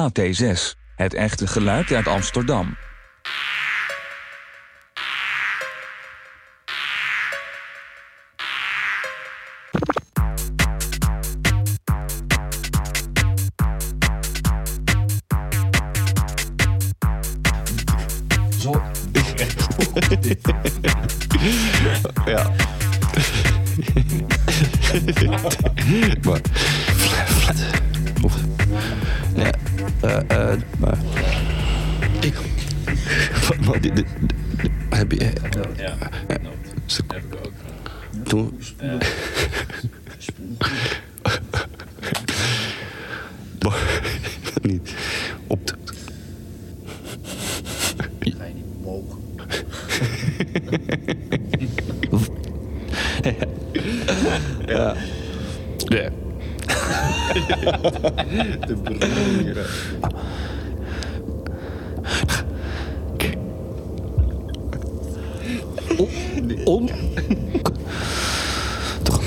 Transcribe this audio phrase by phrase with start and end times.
[0.00, 2.76] AT6, het echte geluid uit Amsterdam.
[43.58, 43.78] Maar,
[44.62, 44.94] niet.
[45.46, 45.74] Op de.
[48.38, 49.16] Ga je niet omhoog.
[54.66, 54.94] Ja.
[55.76, 56.10] Ja.
[58.66, 59.66] De broeren.
[66.64, 66.90] On.
[69.02, 69.22] Toch.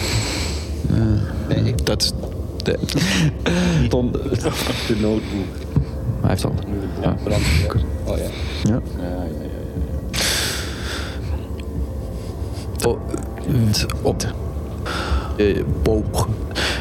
[1.48, 2.12] Nee, ik Dat is.
[2.64, 2.75] De,
[3.90, 5.46] ton, de notebook.
[6.22, 6.54] hij heeft al.
[6.68, 7.16] Nu de Ja.
[7.24, 7.42] brand.
[8.06, 8.24] oh ja.
[8.64, 8.82] Ja.
[8.98, 9.30] Ja, ja, ja.
[12.82, 12.88] ja.
[12.88, 12.98] Oh,
[14.02, 14.28] op de.
[15.38, 16.28] eh, boog.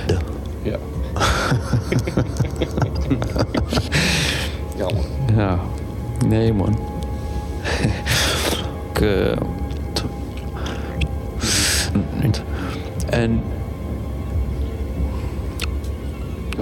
[0.07, 0.17] De.
[0.63, 0.77] Ja.
[4.77, 5.05] Jammer.
[5.37, 5.59] Ja.
[6.27, 6.79] Nee, man.
[8.93, 9.01] Ik.
[12.23, 12.43] niet.
[13.11, 13.43] En.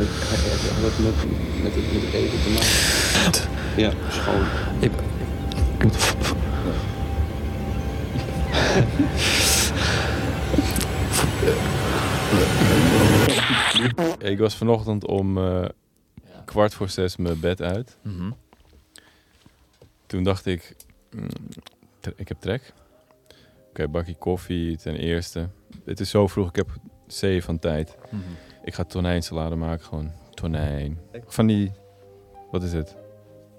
[0.06, 1.14] Had had dat met,
[1.62, 3.50] met, het, met het eten te maken?
[3.76, 4.44] Ja, schoon.
[4.80, 4.92] Ik.
[14.18, 15.64] ik was vanochtend om eh,
[16.44, 17.96] kwart voor zes mijn bed uit.
[20.06, 20.76] Toen dacht ik,
[21.10, 21.28] mm,
[22.16, 22.72] ik heb trek.
[23.68, 25.48] Oké, bakje koffie ten eerste.
[25.84, 26.68] Het is zo vroeg, ik heb
[27.20, 27.96] C van tijd.
[28.64, 30.98] Ik ga tonijnsalade maken, gewoon tonijn.
[31.26, 31.72] Van die,
[32.50, 32.96] wat is het?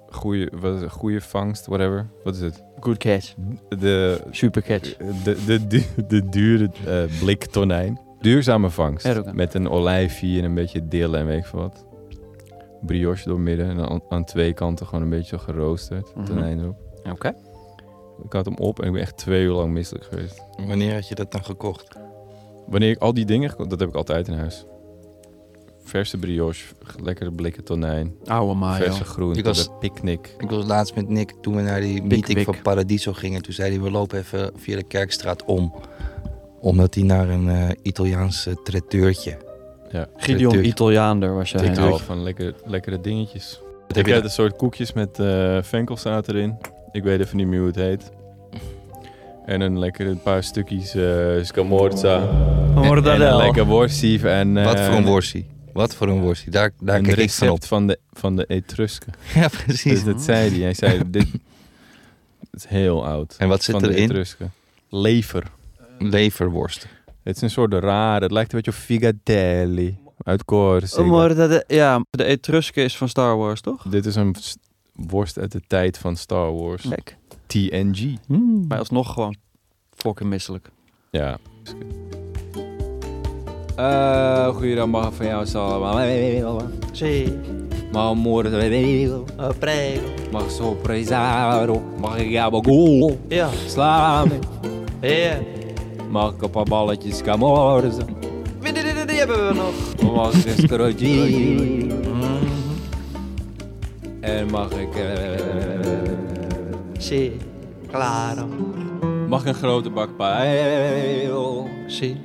[0.10, 0.92] Goeie, wat is het?
[0.92, 2.10] Goeie vangst, whatever.
[2.24, 2.64] Wat is het?
[2.80, 3.34] Good catch.
[3.80, 4.98] De, Super catch.
[5.24, 8.00] de, de, de, de dure eh, blik tonijn.
[8.20, 9.06] Duurzame vangst.
[9.06, 11.86] Ja, met een olijfje en een beetje dillen en weet ik veel wat.
[12.82, 16.16] Brioche doormidden en aan, aan twee kanten gewoon een beetje zo geroosterd.
[16.16, 16.26] Mhm.
[16.26, 16.78] Tonijn erop.
[17.12, 17.34] Oké.
[18.24, 20.44] Ik had hem op en ik ben echt twee uur lang misselijk geweest.
[20.68, 21.88] Wanneer had je dat dan gekocht?
[22.68, 24.66] Wanneer ik al die dingen, dat heb ik altijd in huis.
[25.84, 26.66] Verse brioche,
[27.04, 28.84] lekkere blikken tonijn, Oude mayo.
[28.84, 30.36] verse groenten, Ik was- de picknick.
[30.40, 33.42] Ik was laatst met Nick toen we naar die meeting van Paradiso gingen.
[33.42, 35.74] Toen zei hij, we lopen even via de Kerkstraat om.
[36.60, 39.38] Omdat hij naar een eh Italiaans eh, traiteurtje.
[39.92, 40.08] Ja.
[40.18, 40.66] Gideon.
[40.66, 41.74] Italiaander was Ik jij.
[41.76, 43.60] hou wel van lekkere, lekkere dingetjes.
[43.62, 46.58] Wat Ik heb je heb een soort koekjes met eh venkelzaad erin.
[46.92, 48.12] Ik weet even niet meer hoe het heet.
[49.46, 52.16] En een lekkere paar stukjes eh scamorza.
[52.16, 52.28] En
[52.78, 53.38] een Mortadel.
[53.38, 54.30] lekker worstje.
[54.30, 55.44] En, eh, Wat voor een worstje.
[55.74, 56.52] Wat voor een worstje.
[56.52, 57.54] Daar, daar een kijk ik van op.
[57.54, 59.14] recept van de, van de Etrusken.
[59.36, 59.84] Ja, precies.
[59.84, 60.60] Dus dat zei hij.
[60.60, 61.28] Hij zei, dit
[62.52, 63.36] het is heel oud.
[63.38, 64.10] En wat zit van de erin?
[64.10, 64.52] Etrusken.
[64.90, 65.44] Lever.
[66.00, 66.88] Leverworst.
[67.24, 68.22] Het is een soort raar.
[68.22, 69.98] Het lijkt een beetje op figatelli.
[70.24, 71.02] Uit Corsica.
[71.02, 71.64] Mortadel.
[71.68, 73.84] Ja, de Etrusken is van Star Wars, toch?
[73.90, 74.36] Dit is een
[74.94, 76.84] worst uit de tijd van Star Wars.
[76.84, 77.18] Lek.
[77.46, 78.18] TNG.
[78.68, 79.36] Maar alsnog gewoon
[79.96, 80.70] fucking misselijk.
[81.12, 81.38] Ja.
[83.80, 86.62] Uh, goeiedag van jou allemaal.
[86.92, 87.40] Zee.
[87.92, 88.60] Maar morgen
[89.40, 90.02] Oh, prego.
[90.32, 91.82] mag sorpresaro.
[92.00, 93.50] Mag ik jou goal Ja.
[93.68, 94.30] slaan?
[95.02, 95.38] Ja.
[96.10, 98.06] Mag ik een paar balletjes camorzen?
[99.08, 100.14] Die hebben we nog.
[100.16, 101.88] Mag ik een scrotje?
[104.20, 104.96] En mag ik...
[104.96, 105.40] eh,
[106.98, 107.32] Si,
[107.92, 108.46] claro.
[109.28, 111.64] mag een grote bak paella?
[111.88, 112.18] Si.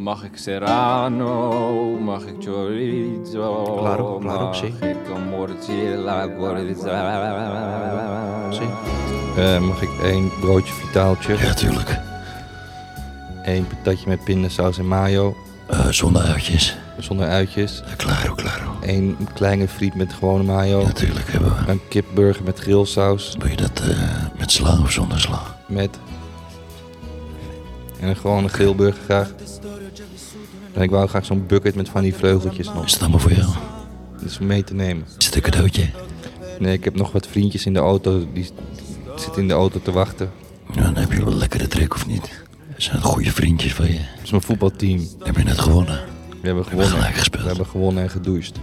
[0.00, 1.98] Mag ik serrano?
[1.98, 3.76] Mag ik chorizo?
[3.78, 4.66] Claro, claro, mag sí.
[4.66, 6.28] ik een mortilla.
[9.36, 11.36] Eh, mag ik één broodje vitaaltje?
[11.38, 11.98] Ja, tuurlijk.
[13.42, 15.36] Eén patatje met pindasaus en mayo.
[15.66, 16.76] Eh, zonder uitjes.
[16.98, 17.82] Zonder uitjes.
[17.82, 18.76] Eh, claro, claro.
[18.80, 20.82] Eén kleine friet met gewone mayo.
[20.82, 21.70] Natuurlijk hebben we.
[21.70, 23.36] Een kipburger met grillsaus.
[23.38, 23.82] Wil je dat
[24.38, 25.40] met sla of zonder sla?
[25.66, 25.98] Met...
[28.00, 29.32] En een gewone grillburger graag.
[30.72, 32.84] En ik wou graag zo'n bucket met van die vleugeltjes nog.
[32.84, 33.50] Is het allemaal voor jou?
[34.22, 35.04] Dus om mee te nemen.
[35.18, 35.90] Is het een cadeautje?
[36.58, 38.26] Nee, ik heb nog wat vriendjes in de auto.
[38.32, 38.50] Die
[39.16, 40.30] zitten in de auto te wachten.
[40.74, 42.42] Ja, dan heb je wel een lekkere trek of niet?
[42.72, 43.92] Dat zijn goede vriendjes van je.
[43.98, 45.08] Het is mijn voetbalteam.
[45.22, 45.94] Heb je net gewonnen?
[45.94, 46.90] We hebben Hebben we gewonnen.
[46.98, 47.42] gelijk gespeeld?
[47.42, 48.58] We hebben gewonnen en gedoucht.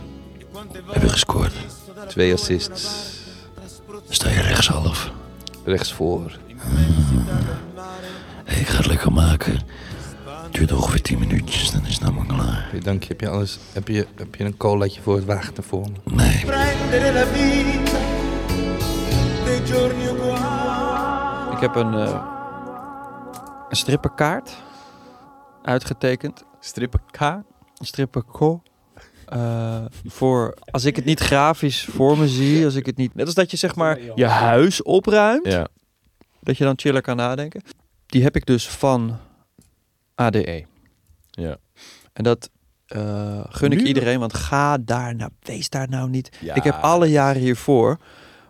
[0.92, 1.54] Heb je gescoord?
[2.08, 2.88] Twee assists.
[4.10, 5.12] Sta je rechtshalf?
[5.66, 6.38] Rechtsvoor.
[8.46, 9.60] Hey, ik ga het lekker maken.
[10.58, 12.70] Duurt ongeveer 10 minuutjes, dan is het namelijk klaar.
[12.84, 13.08] Dank je.
[13.08, 16.16] Heb je, alles, heb, je, heb je een colaatje voor het wachten voor me?
[16.16, 16.36] Nee,
[21.52, 22.24] Ik heb een, eh
[23.70, 24.56] een strippenkaart
[25.64, 26.44] uitgetekend.
[26.60, 27.46] Strippenkaart?
[27.74, 28.62] Strippenko.
[29.26, 33.16] Eh, voor als ik het niet grafisch voor me zie, als ik het niet.
[33.16, 35.68] Net als dat je zeg maar je huis opruimt, Ja.
[36.42, 37.62] dat je dan chiller kan nadenken.
[38.06, 39.18] Die heb ik dus van
[40.18, 40.66] ADE.
[41.30, 41.58] Ja.
[42.14, 42.50] En dat
[42.88, 46.30] eh, gun ik iedereen, want ga daar nou, wees daar nou niet.
[46.40, 46.56] Ja.
[46.56, 47.98] Ik heb alle jaren hiervoor,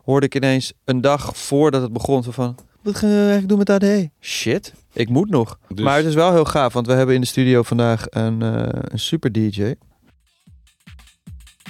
[0.04, 3.70] hoorde ik ineens een dag voordat het begon, van, wat ga je eigenlijk doen met
[3.70, 4.10] ADE?
[4.20, 5.60] Shit, ik moet nog.
[5.68, 8.42] Dus- Maar het is wel heel gaaf, want we hebben in de studio vandaag een,
[8.42, 9.74] eh, een super DJ.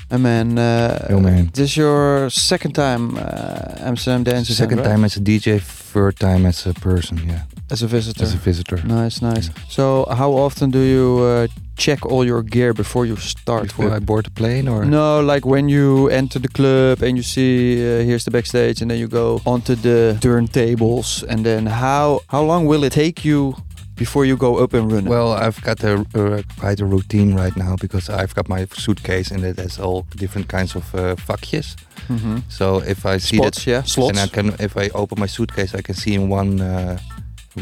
[0.08, 1.52] En man, uh, Yo, man.
[1.52, 4.94] this is your second time uh, Amsterdam Dance Second right?
[4.94, 5.62] time as a DJ,
[5.92, 7.42] third time as a person, yeah.
[7.72, 8.24] As a visitor.
[8.24, 8.78] As a visitor.
[8.86, 9.50] Nice, nice.
[9.70, 14.00] So, how often do you uh, check all your gear before you start Before I
[14.00, 14.86] board the plane or?
[14.86, 18.90] No, like when you enter the club and you see uh, here's the backstage, and
[18.92, 23.56] then you go onto the turntables, and then how how long will it take you
[23.96, 25.06] before you go up and run?
[25.06, 29.32] Well, I've got a, uh, quite a routine right now because I've got my suitcase
[29.32, 31.76] and it has all different kinds of uh, vakjes.
[32.08, 32.42] Mhm.
[32.50, 34.10] So if I see Spots, that, yeah, slots.
[34.12, 36.98] and I can, if I open my suitcase, I can see in one, uh,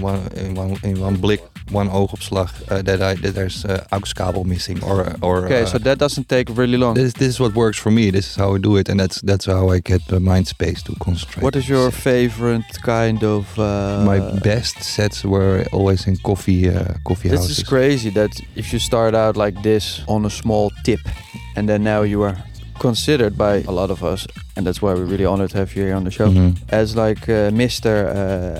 [0.01, 4.44] one, in one, in one blik, one oogopslag uh, that I that there's uh, AUX-kabel
[4.44, 5.45] missing or or.
[5.45, 6.94] okay, uh, so that doesn't take really long.
[6.95, 8.12] this this is what works for me.
[8.12, 10.83] This is how I do it, and that's that's how I get the mind space
[10.83, 11.44] to concentrate.
[11.44, 13.57] What is your favorite kind of?
[13.59, 17.57] Uh, my best sets were always in coffee uh, coffee This houses.
[17.59, 21.00] is crazy that if you start out like this on a small tip,
[21.56, 22.38] and then now you are
[22.80, 25.83] considered by a lot of us, and that's why we're really honored to have you
[25.86, 26.56] here on the show Mhm.
[26.69, 27.88] as like uh, Mr.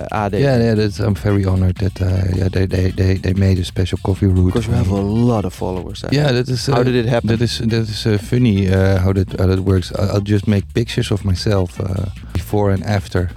[0.10, 0.34] Uh, AD.
[0.34, 3.64] Yeah, yeah, that's, I'm very honored that uh, yeah they, they, they, they made a
[3.66, 4.54] special coffee route.
[4.54, 6.04] because you have a lot of followers.
[6.04, 6.46] I Yeah, think.
[6.46, 6.68] that is.
[6.70, 7.28] Uh, How did it happen?
[7.30, 9.92] That is that is uh, funny uh, how that how that works.
[9.98, 13.30] I'll just make pictures of myself uh, before and after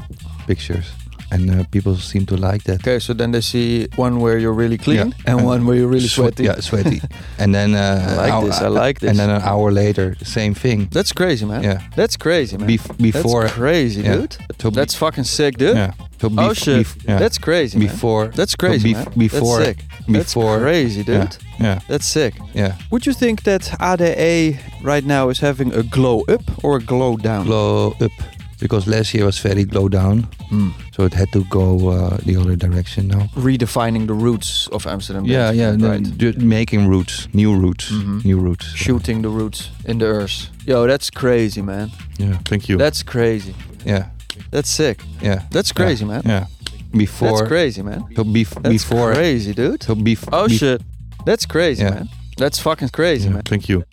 [0.46, 0.86] pictures,
[1.30, 2.80] and uh, people seem to like that.
[2.80, 5.04] Okay, so then they see one where you're really clean Yeah.
[5.26, 6.44] and And one where you're really Sweat- sweaty.
[6.44, 7.00] Yeah, sweaty.
[7.38, 9.10] and then uh, I like hour- this, I like this.
[9.10, 10.88] And then an hour later, the same thing.
[10.90, 11.62] That's crazy, man.
[11.62, 11.80] Yeah.
[11.96, 12.68] That's crazy, man.
[12.68, 13.42] Bef- before.
[13.42, 14.14] That's crazy, yeah.
[14.16, 14.36] dude.
[14.60, 15.76] So be- That's fucking sick, dude.
[15.76, 15.92] yeah.
[16.20, 16.86] So Oh shit.
[17.04, 17.18] yeah.
[17.18, 17.88] That's crazy, man.
[17.88, 18.26] before.
[18.34, 19.18] That's crazy, bef- man.
[19.18, 19.78] before- That's sick.
[20.06, 20.52] before.
[20.58, 21.16] That's crazy, dude.
[21.60, 21.60] Yeah.
[21.60, 21.78] Yeah.
[21.88, 22.34] That's sick.
[22.54, 22.74] Yeah.
[22.90, 27.16] Would you think that ADE right now is having a glow up or a glow
[27.16, 27.44] down?
[27.46, 28.12] Glow up
[28.60, 30.70] because last year was very low down, Hmm.
[30.94, 33.28] so it had to go uh, the other direction now.
[33.36, 35.24] Redefining the roots of Amsterdam.
[35.24, 36.36] Yeah, yeah, right.
[36.38, 38.24] making roots, new roots, Mhm.
[38.24, 38.66] new roots.
[38.74, 40.50] Shooting the roots in the earth.
[40.66, 41.90] Yo, that's crazy, man.
[42.18, 42.76] Yeah, thank you.
[42.78, 43.54] That's crazy.
[43.86, 44.06] yeah,
[44.50, 45.02] That's sick.
[45.22, 45.42] yeah.
[45.50, 46.22] That's crazy, yeah, man.
[46.24, 46.46] Yeah.
[46.92, 47.28] Before.
[47.38, 48.04] That's crazy, man.
[48.16, 49.12] So bef- That's before.
[49.14, 49.82] crazy, dude.
[49.82, 50.82] So bef- Oh bef- shit.
[51.26, 51.90] That's crazy, Yeah.
[51.94, 52.08] man.
[52.38, 53.42] That's fucking crazy, man.
[53.44, 53.84] Thank you.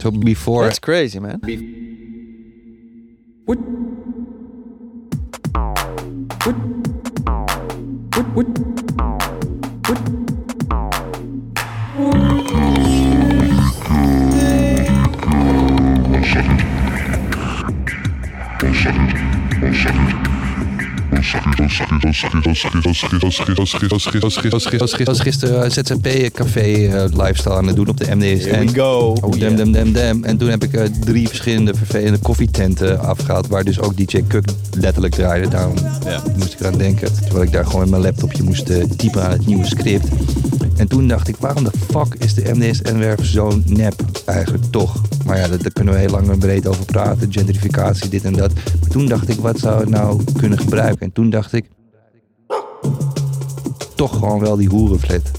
[0.00, 0.64] So before.
[0.64, 1.40] That's crazy, man.
[3.50, 3.60] quýt
[6.44, 6.56] quýt
[8.14, 8.50] quýt quýt
[9.86, 10.00] quýt
[18.62, 18.94] Oh, shit.
[19.62, 20.29] Oh, shit.
[25.04, 28.68] Was gisteren ZZP Café eh, lifestyle aan het doen op de MDSN.
[28.74, 29.16] go.
[29.20, 30.24] Oh, dem, dem, dem, dem.
[30.24, 33.46] En toen heb ik eh, drie verschillende vervelende koffietenten afgehaald.
[33.46, 34.44] Waar dus ook DJ Cook
[34.78, 35.48] letterlijk draaide.
[35.48, 35.74] Daarom
[36.36, 37.14] moest ik eraan denken.
[37.14, 40.08] Terwijl ik daar gewoon met mijn laptopje moest eh, typen aan het nieuwe script.
[40.80, 43.94] En toen dacht ik, waarom de fuck is de MDS-N-werf zo nep
[44.24, 45.02] eigenlijk toch?
[45.24, 47.32] Maar ja, daar, kunnen we heel lang en breed over praten.
[47.32, 48.52] Gentrificatie, dit en dat.
[48.80, 51.00] Maar toen dacht ik, wat zou het nou kunnen gebruiken?
[51.00, 51.64] En toen dacht ik,
[53.94, 55.30] toch gewoon wel die hoerenflat.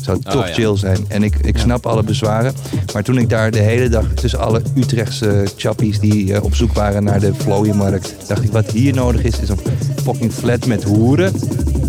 [0.00, 0.52] Zou Oh, toch ja.
[0.52, 0.98] chill zijn.
[1.08, 2.54] En ik, ik snap alle bezwaren.
[2.92, 6.72] Maar toen ik daar de hele dag tussen alle Utrechtse chappies die eh, op zoek
[6.72, 9.60] waren naar de Vlooienmarkt, dacht ik, wat hier nodig is, is een
[10.02, 11.32] fucking flat met hoeren.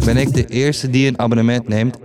[0.05, 1.97] Ben ik de eerste die een abonnement neemt.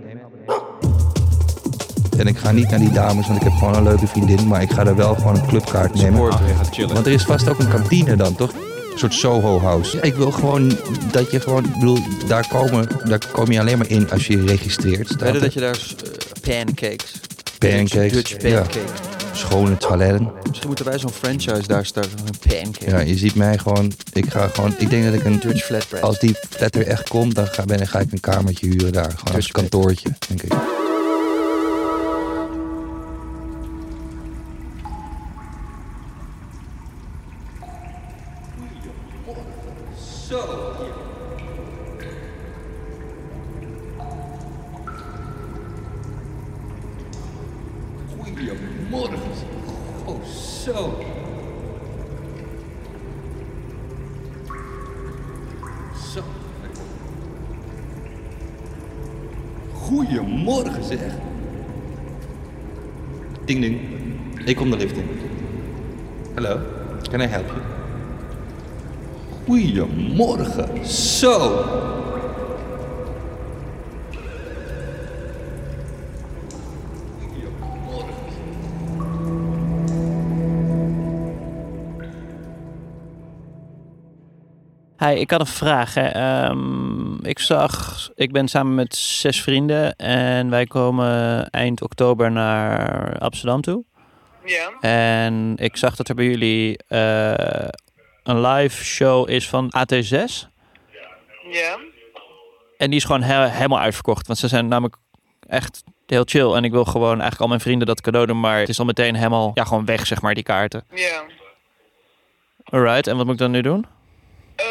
[2.19, 4.47] En ik ga niet naar die dames, want ik heb gewoon een leuke vriendin.
[4.47, 6.21] Maar ik ga er wel gewoon een clubkaart nemen.
[6.21, 6.93] Je gaat chillen.
[6.93, 8.53] Want er is vast ook een kantine dan, toch?
[8.53, 9.97] Een soort Soho House.
[10.01, 10.77] Ik wil gewoon
[11.11, 11.97] dat je gewoon, ik bedoel,
[12.27, 15.07] daar, komen, daar kom je alleen maar in als je je registreert.
[15.07, 15.41] staat Verder er.
[15.41, 15.79] dat je daar
[16.43, 17.11] eh, pancakes.
[17.57, 18.61] Pancakes, Dutch ja.
[18.61, 18.79] pancake.
[19.31, 20.31] schone toiletten.
[20.47, 22.19] Misschien moeten wij zo'n franchise daar starten.
[22.25, 22.89] Een pancake.
[22.89, 26.03] Ja, je ziet mij gewoon, ik ga gewoon, ik denk dat ik een, Dutch flatbread.
[26.03, 29.11] als die flat er echt komt, dan ga, ben, ga ik een kamertje huren daar.
[29.15, 30.53] Gewoon als kantoortje, denk ik.
[48.17, 49.19] Goedemorgen.
[50.05, 50.97] Oh, zo.
[56.13, 56.23] Zo.
[59.73, 60.99] Goedemorgen zeg.
[63.45, 63.79] Ding ding.
[64.45, 65.09] Ik kom de lift in.
[66.33, 66.59] Hallo,
[67.09, 67.78] can I help you?
[69.49, 70.85] Goedemorgen.
[70.85, 71.65] Zo.
[84.97, 85.93] Hi, ik had een vraag.
[85.93, 86.07] Hè.
[86.07, 93.17] Ehm, ik zag, ik ben samen met zes vrienden en wij komen eind oktober naar
[93.19, 93.83] Amsterdam toe.
[94.45, 97.67] Ja, En ik zag dat er bij jullie eh,
[98.29, 100.47] een live show is van AT6.
[101.51, 101.77] ja.
[102.77, 104.27] En die is gewoon he- helemaal uitverkocht.
[104.27, 104.95] Want ze zijn namelijk
[105.47, 106.51] echt heel chill.
[106.53, 108.39] En ik wil gewoon eigenlijk al mijn vrienden dat cadeau doen.
[108.39, 110.85] Maar het is al meteen helemaal ja, gewoon weg, zeg maar, die kaarten.
[110.93, 111.23] Ja.
[112.63, 113.85] Alright, en wat moet ik dan nu doen?
[114.55, 114.65] Eh,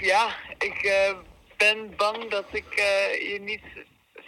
[0.00, 1.14] ja, ik eh,
[1.56, 3.62] ben bang dat ik eh, je niet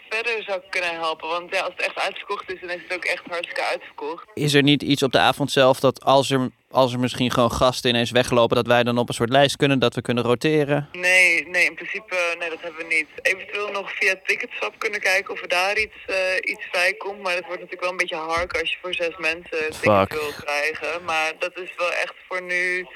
[0.09, 1.29] verder zou kunnen helpen.
[1.29, 4.27] Want ja, als het echt uitverkocht is, dan is het ook echt hartstikke uitverkocht.
[4.35, 7.53] Is er niet iets op de avond zelf dat als er, als er misschien gewoon
[7.53, 10.88] gasten ineens weglopen, dat wij dan op een soort lijst kunnen, dat we kunnen roteren?
[10.93, 13.09] Nee, nee, in principe, nee, dat hebben we niet.
[13.23, 17.23] Eventueel nog via Ticketswap kunnen kijken of er daar iets, eh, iets vrij komt.
[17.23, 20.33] Maar dat wordt natuurlijk wel een beetje hark als je voor zes mensen tickets wil
[20.45, 21.05] krijgen.
[21.05, 22.87] Maar dat is wel echt voor nu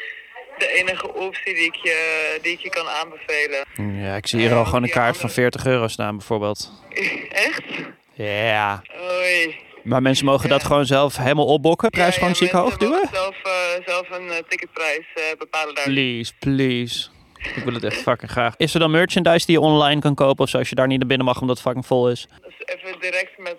[0.62, 3.64] de enige optie die ik je, die ik je kan aanbevelen.
[4.02, 6.72] Ja, ik zie hier al gewoon een kaart van andere- 40 euro staan bijvoorbeeld.
[7.48, 7.62] Echt?
[8.12, 8.82] Ja.
[9.10, 9.56] Oei.
[9.82, 13.08] Maar mensen mogen dat gewoon zelf helemaal opbokken, prijs Ja, gewoon ja, ziek hoog duwen?
[13.12, 15.84] Zelf, eh, zelf een eh, ticketprijs eh, bepalen daar.
[15.84, 17.08] Please, please.
[17.54, 18.54] Ik wil het echt fucking graag.
[18.56, 20.98] Is er dan merchandise die je online kan kopen of zo, als je daar niet
[20.98, 22.26] naar binnen mag omdat het fucking vol is?
[22.42, 23.58] Dus even direct met,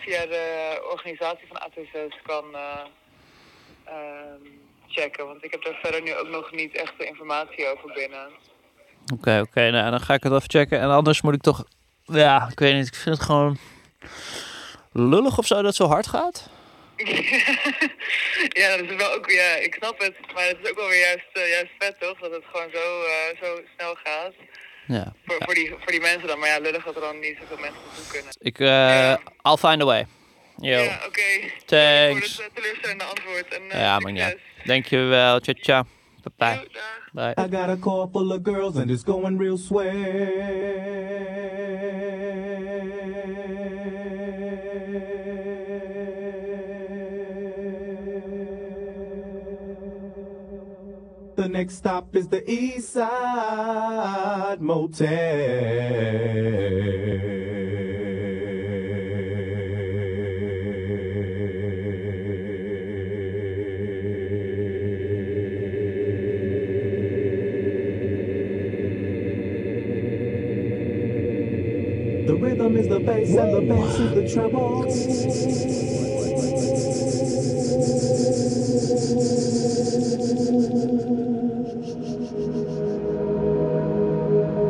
[0.00, 0.44] via de
[0.92, 2.60] organisatie van AT6 kan eh,
[3.84, 4.40] ehm,
[4.92, 5.26] checken.
[5.26, 8.28] Want ik heb daar verder nu ook nog niet echt de informatie over binnen.
[9.14, 10.80] Oké, oké, nou dan ga ik het even checken.
[10.80, 11.64] En anders moet ik toch,
[12.04, 13.58] ja, ik weet niet, ik vind het gewoon
[14.92, 16.48] lullig of zo dat het zo hard gaat.
[18.60, 20.14] ja, dat is wel ook, ja, ik snap het.
[20.34, 22.18] Maar het is ook wel weer juist, eh, juist vet, toch?
[22.18, 24.32] Dat het gewoon zo, eh, zo snel gaat.
[24.86, 25.12] Ja.
[25.26, 26.38] Voor, voor, die, voor die mensen dan.
[26.38, 28.32] Maar ja, lullig dat er dan niet zoveel mensen naartoe kunnen.
[28.38, 29.20] Ik, eh, Ja.
[29.42, 30.06] I'll find a way.
[30.62, 30.78] Yo.
[30.78, 31.50] Ja, oké.
[31.66, 32.34] Thanks.
[32.34, 33.48] Voor het uh, teleurstellende antwoord.
[33.54, 34.28] En, eh, Ja, maar ja.
[34.28, 34.42] succes.
[34.64, 35.40] Dankjewel.
[35.40, 35.82] Ciao, ciao.
[36.22, 36.68] Bye bye.
[36.72, 37.34] dag.
[37.34, 37.44] Bye.
[37.44, 39.90] I got a car full of girls and it's going real swell.
[51.34, 55.08] The next stop is the East Side Motel.
[72.26, 74.86] The rhythm is the bass and the bass is the treble.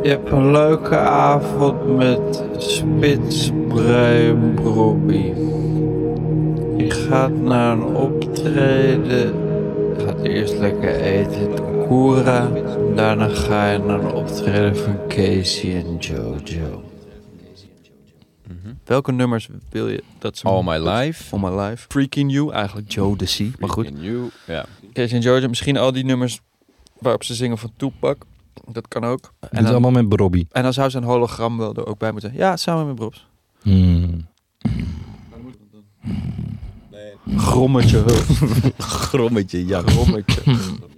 [0.02, 5.34] Je hebt een leuke avond met Spits Bruin Robbie.
[6.76, 9.34] Je gaat naar een optreden.
[9.98, 12.48] Je gaat eerst lekker eten in Kokura.
[12.94, 16.82] Daarna ga je naar een optreden van Casey en Jojo.
[18.92, 20.44] Welke nummers wil je dat ze...
[20.44, 21.36] All My Life.
[21.36, 21.84] All My Life.
[21.88, 23.50] Freaking You, eigenlijk Joe the Sea.
[23.58, 23.86] Maar goed.
[23.86, 24.30] Freaking You.
[24.46, 24.64] Ja.
[24.92, 26.40] En Georgia, misschien al die nummers
[26.98, 28.24] waarop ze zingen van Tupac.
[28.66, 29.22] Dat kan ook.
[29.24, 30.46] En En dat is dan, allemaal met Robbie.
[30.50, 32.32] en dan zou zijn hologram wel er ook bij moeten.
[32.34, 33.26] Ja, samen met Brobs.
[33.62, 34.26] Hmm.
[37.36, 38.04] Grommetje.
[38.78, 39.82] Grommetje, ja.
[39.82, 40.42] Grommetje.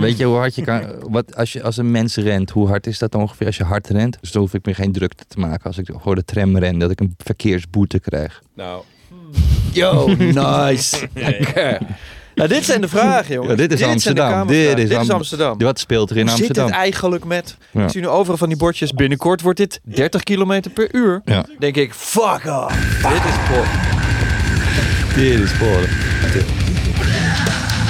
[0.00, 0.82] Weet je hoe hard je kan...
[1.10, 3.88] Wat, als, je, als een mens rent, hoe hard is dat ongeveer als je hard
[3.88, 4.16] rent?
[4.20, 6.78] Dus dan hoef ik me geen drukte te maken als ik gewoon de tram ren,
[6.78, 8.42] dat ik een verkeersboete krijg.
[8.54, 8.82] Nou,
[9.72, 10.14] Yo,
[10.66, 11.08] nice.
[11.14, 11.78] Lekker.
[12.34, 13.50] Nou, dit zijn de vragen, jongens.
[13.52, 14.46] Ja, dit is Amsterdam.
[14.46, 15.58] Dit is Am- Amsterdam.
[15.58, 16.66] Wat speelt er in Hoe zit Amsterdam?
[16.66, 17.56] het eigenlijk met...
[17.70, 17.82] Ja.
[17.84, 18.92] Ik zie nu overal van die bordjes.
[18.92, 21.20] Binnenkort wordt dit 30 km per uur.
[21.24, 21.44] Ja.
[21.58, 22.98] Denk ik, fuck off.
[23.02, 23.66] Dit is voor
[25.14, 25.80] Dit is voor.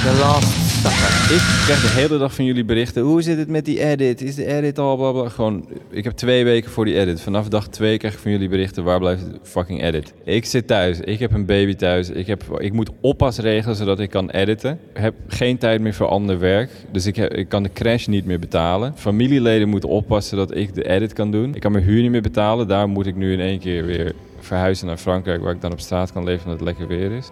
[0.03, 0.72] de last.
[0.83, 3.01] Ik krijg de hele dag van jullie berichten.
[3.01, 4.21] Hoe zit het met die edit?
[4.21, 5.29] Is de edit al bla?
[5.29, 7.21] Gewoon, ik heb twee weken voor die edit.
[7.21, 8.83] Vanaf dag twee krijg ik van jullie berichten.
[8.83, 10.13] Waar blijft de fucking edit?
[10.23, 10.99] Ik zit thuis.
[10.99, 12.09] Ik heb een baby thuis.
[12.09, 14.79] Ik, heb, ik moet oppas regelen zodat ik kan editen.
[14.93, 16.69] Ik heb geen tijd meer voor ander werk.
[16.91, 18.93] Dus ik, ik kan de crash niet meer betalen.
[18.95, 21.55] Familieleden moeten oppassen dat ik de edit kan doen.
[21.55, 22.67] Ik kan mijn huur niet meer betalen.
[22.67, 25.41] Daar moet ik nu in één keer weer verhuizen naar Frankrijk.
[25.41, 27.29] Waar ik dan op straat kan leven omdat het lekker weer is.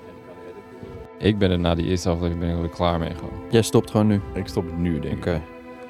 [1.22, 3.34] Ik ben er na die eerste aflevering ben ik alweer klaar mee gewoon.
[3.50, 4.22] Jij stopt gewoon nu.
[4.34, 5.20] Ik stop het nu, denk ik.
[5.20, 5.42] Oké.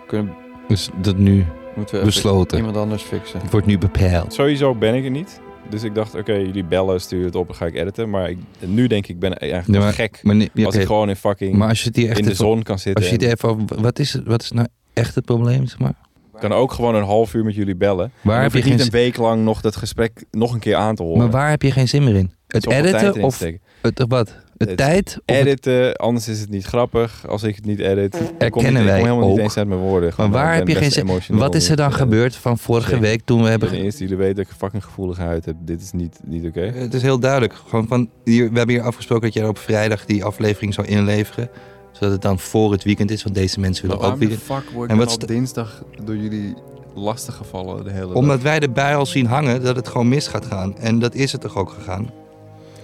[0.07, 0.33] Kunnen,
[0.67, 1.35] Dus dat nu
[1.75, 2.57] moeten we even besloten.
[2.57, 3.39] iemand anders fixen.
[3.41, 4.33] Het wordt nu bepaald.
[4.33, 5.41] Sowieso ben ik er niet.
[5.69, 8.09] Dus ik dacht, oké, jullie bellen, stuur het op, dan ga ik editen.
[8.09, 10.19] Maar ik, nu denk ik, ik ben eigenlijk maar- gek.
[10.23, 12.17] Maar, nee, ja, als oké, ik gewoon in fucking maar als je het hier echt
[12.19, 12.95] in de even- zon kan zitten.
[13.03, 15.65] Als je het en- even over, wat is, het- wat is nou echt het probleem,
[15.67, 15.93] zeg maar?
[16.33, 18.11] Ik kan ook gewoon een half uur met jullie bellen.
[18.21, 20.95] Waar heb je niet geen een week lang nog dat gesprek nog een keer aan
[20.95, 21.17] te horen.
[21.17, 22.31] Maar waar heb je geen zin meer in?
[22.47, 23.61] Het Zoveel tijd editen erin of steken.
[23.81, 24.35] het, wat?
[24.65, 25.17] Tijd?
[25.25, 28.13] Het- Editen, anders is het niet grappig als ik het niet edit.
[28.15, 29.29] Ik kom, niet, ik kom Erkennen wij helemaal ook.
[29.29, 30.01] niet eens uit mijn woorden.
[30.01, 33.21] maar Gewoon, waar heb je geen Wat is er dan eh, gebeurd van vorige week
[33.25, 33.69] toen we hebben...
[33.69, 35.55] Ten eerste, jullie weten dat ik een fucking gevoelige huid heb.
[35.59, 36.61] Dit is niet, niet oké.
[36.61, 37.53] Het is heel duidelijk.
[37.67, 41.49] Gewoon van, hier, we hebben hier afgesproken dat jij op vrijdag die aflevering zou inleveren.
[41.91, 44.41] Zodat het dan voor het weekend is, want deze mensen willen ook weekend.
[44.41, 46.53] fuck word En wat op dinsdag door jullie
[46.95, 48.15] lastig gevallen de hele dag?
[48.15, 50.77] Omdat wij erbij al zien hangen dat het gewoon mis gaat gaan.
[50.77, 52.09] En dat is het toch ook gegaan.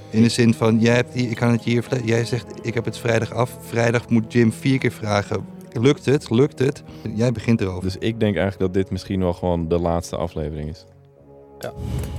[0.09, 1.85] In de zin van, jij, hebt die, ik kan het hier.
[2.03, 3.57] Jij zegt, ik heb het vrijdag af.
[3.59, 5.45] Vrijdag moet Jim vier keer vragen.
[5.71, 6.29] Lukt het?
[6.29, 6.83] Lukt het?
[7.15, 7.83] Jij begint erover.
[7.83, 10.85] Dus ik denk eigenlijk dat dit misschien wel gewoon de laatste aflevering is.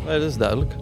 [0.06, 0.74] Nee, dat is duidelijk.